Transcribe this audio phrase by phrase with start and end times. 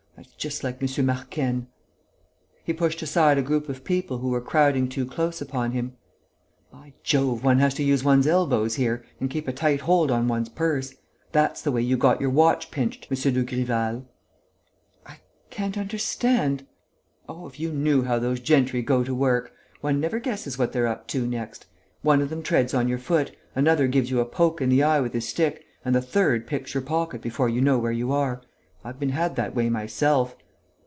[0.17, 1.05] That's just like M.
[1.07, 1.67] Marquenne!..."
[2.63, 5.93] He pushed aside a group of people who were crowding too close upon him:
[6.71, 10.27] "By Jove, one has to use one's elbows here and keep a tight hold on
[10.27, 10.93] one's purse.
[11.31, 13.17] That's the way you got your watch pinched, M.
[13.33, 14.05] Dugrival!"
[15.07, 15.17] "I
[15.49, 16.67] can't understand...."
[17.27, 19.53] "Oh, if you knew how those gentry go to work!
[19.81, 21.65] One never guesses what they're up to next.
[22.03, 24.99] One of them treads on your foot, another gives you a poke in the eye
[25.01, 28.41] with his stick and the third picks your pocket before you know where you are....
[28.83, 30.35] I've been had that way myself."